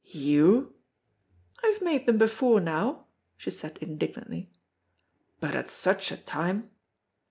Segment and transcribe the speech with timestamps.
[0.03, 0.73] "You!"
[1.63, 3.05] "I have made them before now,"
[3.37, 4.49] she said indignantly.
[5.39, 6.71] "But at such a time!"